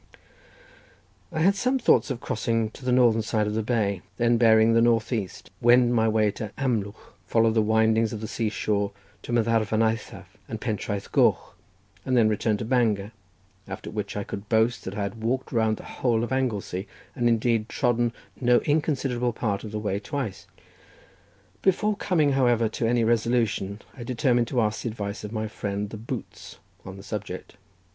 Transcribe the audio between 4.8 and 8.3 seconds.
north east, wend my way to Amlwch, follow the windings of the